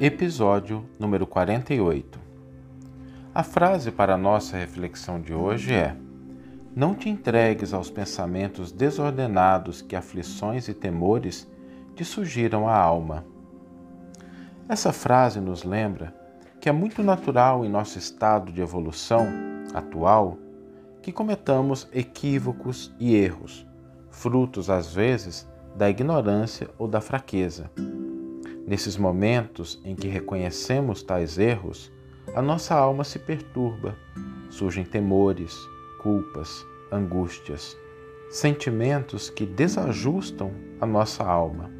[0.00, 2.20] Episódio número 48.
[3.34, 5.96] A frase para a nossa reflexão de hoje é:
[6.72, 11.50] Não te entregues aos pensamentos desordenados que aflições e temores
[11.96, 13.26] te sugiram a alma.
[14.68, 16.14] Essa frase nos lembra
[16.60, 19.26] que é muito natural em nosso estado de evolução
[19.74, 20.38] atual
[21.02, 23.66] que cometamos equívocos e erros,
[24.12, 25.44] frutos às vezes
[25.76, 27.68] da ignorância ou da fraqueza
[28.68, 31.90] Nesses momentos em que reconhecemos tais erros,
[32.34, 33.96] a nossa alma se perturba,
[34.50, 35.56] surgem temores,
[36.02, 37.74] culpas, angústias,
[38.28, 41.70] sentimentos que desajustam a nossa alma.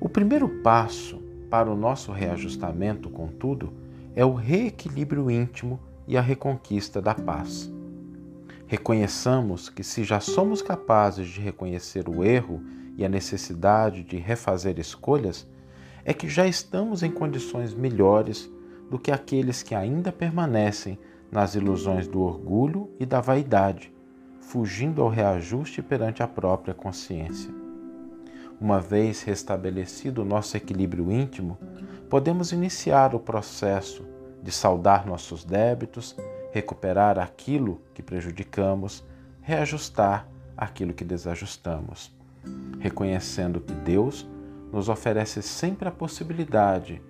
[0.00, 1.20] O primeiro passo
[1.50, 3.70] para o nosso reajustamento, contudo,
[4.14, 7.70] é o reequilíbrio íntimo e a reconquista da paz.
[8.66, 12.62] Reconheçamos que, se já somos capazes de reconhecer o erro
[12.96, 15.46] e a necessidade de refazer escolhas,
[16.06, 18.48] é que já estamos em condições melhores
[18.88, 20.96] do que aqueles que ainda permanecem
[21.32, 23.92] nas ilusões do orgulho e da vaidade,
[24.40, 27.52] fugindo ao reajuste perante a própria consciência.
[28.60, 31.58] Uma vez restabelecido o nosso equilíbrio íntimo,
[32.08, 34.06] podemos iniciar o processo
[34.40, 36.16] de saldar nossos débitos,
[36.52, 39.04] recuperar aquilo que prejudicamos,
[39.42, 42.14] reajustar aquilo que desajustamos,
[42.78, 44.24] reconhecendo que Deus
[44.72, 47.02] nos oferece sempre a possibilidade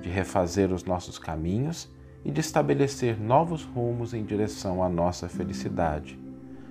[0.00, 1.90] de refazer os nossos caminhos
[2.24, 6.18] e de estabelecer novos rumos em direção à nossa felicidade,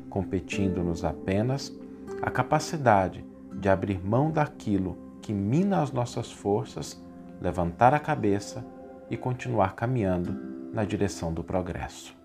[0.09, 1.73] competindo-nos apenas
[2.22, 7.03] a capacidade de abrir mão daquilo que mina as nossas forças,
[7.42, 8.66] levantar a cabeça
[9.09, 12.16] e continuar caminhando na direção do progresso.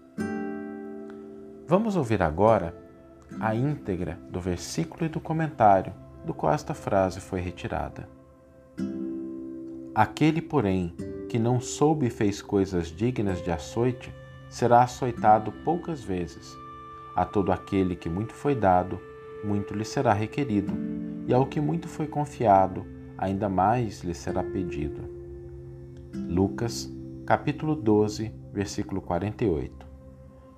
[1.67, 2.77] Vamos ouvir agora
[3.41, 5.92] a íntegra do versículo e do comentário
[6.27, 8.09] do qual esta frase foi retirada.
[9.95, 10.95] Aquele, porém,
[11.29, 14.13] que não soube e fez coisas dignas de açoite,
[14.51, 16.55] será açoitado poucas vezes.
[17.15, 19.01] A todo aquele que muito foi dado,
[19.45, 20.73] muito lhe será requerido,
[21.27, 22.85] e ao que muito foi confiado,
[23.17, 25.09] ainda mais lhe será pedido.
[26.29, 26.91] Lucas,
[27.25, 29.86] capítulo 12, versículo 48.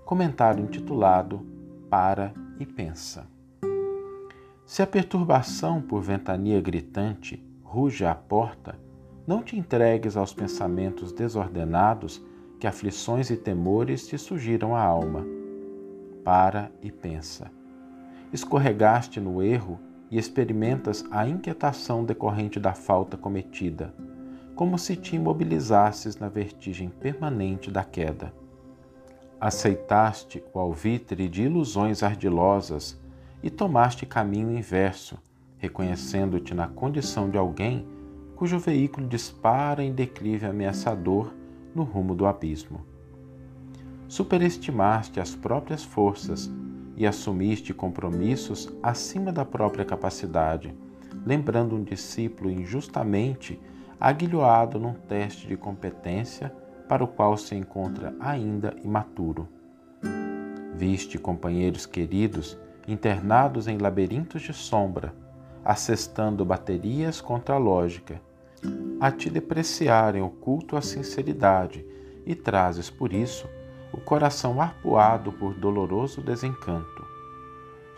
[0.04, 1.46] Comentário intitulado
[1.88, 3.37] Para e Pensa.
[4.68, 8.78] Se a perturbação por ventania gritante ruge à porta,
[9.26, 12.22] não te entregues aos pensamentos desordenados
[12.60, 15.24] que aflições e temores te sugiram a alma.
[16.22, 17.50] Para e pensa.
[18.30, 19.80] Escorregaste no erro
[20.10, 23.94] e experimentas a inquietação decorrente da falta cometida,
[24.54, 28.34] como se te imobilizasses na vertigem permanente da queda.
[29.40, 33.00] Aceitaste o alvitre de ilusões ardilosas
[33.42, 35.18] e tomaste caminho inverso,
[35.58, 37.86] reconhecendo-te na condição de alguém
[38.36, 41.32] cujo veículo dispara em declive ameaçador
[41.74, 42.80] no rumo do abismo.
[44.06, 46.50] Superestimaste as próprias forças
[46.96, 50.74] e assumiste compromissos acima da própria capacidade,
[51.26, 53.60] lembrando um discípulo injustamente
[54.00, 56.52] aguilhoado num teste de competência
[56.88, 59.48] para o qual se encontra ainda imaturo.
[60.74, 62.56] Viste companheiros queridos
[62.88, 65.14] internados em labirintos de sombra,
[65.64, 68.20] assestando baterias contra a lógica,
[68.98, 71.84] a te depreciarem o culto à sinceridade
[72.24, 73.46] e trazes, por isso,
[73.92, 77.06] o coração arpoado por doloroso desencanto.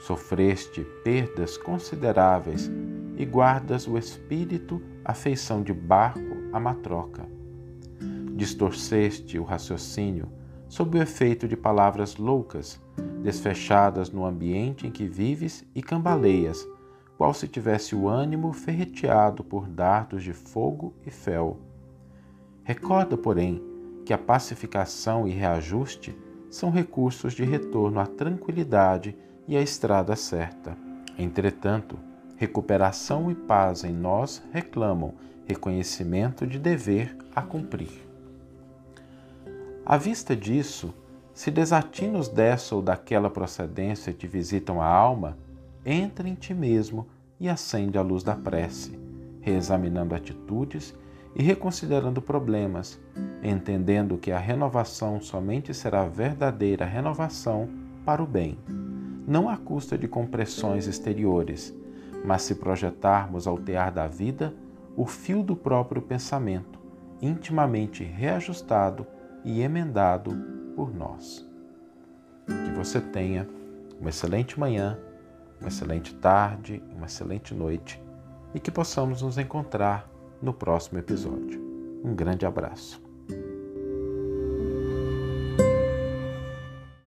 [0.01, 2.71] Sofreste perdas consideráveis
[3.17, 7.29] e guardas o espírito à feição de barco a matroca.
[8.35, 10.40] Distorceste o raciocínio
[10.71, 12.81] sob o efeito de palavras loucas
[13.21, 16.65] desfechadas no ambiente em que vives e cambaleias,
[17.19, 21.59] qual se tivesse o ânimo ferreteado por dardos de fogo e fel.
[22.63, 23.61] Recorda, porém,
[24.07, 26.17] que a pacificação e reajuste
[26.49, 29.17] são recursos de retorno à tranquilidade
[29.49, 30.79] e à estrada certa.
[31.19, 31.99] Entretanto,
[32.37, 35.15] recuperação e paz em nós reclamam
[35.47, 38.10] reconhecimento de dever a cumprir.
[39.91, 40.95] À vista disso,
[41.35, 45.37] se desatinos dessa ou daquela procedência te visitam a alma,
[45.85, 47.09] entra em ti mesmo
[47.41, 48.97] e acende a luz da prece,
[49.41, 50.97] reexaminando atitudes
[51.35, 53.01] e reconsiderando problemas,
[53.43, 57.69] entendendo que a renovação somente será verdadeira renovação
[58.07, 58.57] para o bem,
[59.27, 61.77] não à custa de compressões exteriores,
[62.25, 64.55] mas se projetarmos ao tear da vida
[64.97, 66.79] o fio do próprio pensamento,
[67.21, 69.05] intimamente reajustado
[69.45, 70.31] e emendado
[70.75, 71.49] por nós.
[72.47, 73.49] Que você tenha
[74.01, 74.99] uma excelente manhã,
[75.61, 78.03] uma excelente tarde, uma excelente noite
[78.55, 80.09] e que possamos nos encontrar
[80.43, 81.61] no próximo episódio.
[82.03, 83.10] Um grande abraço.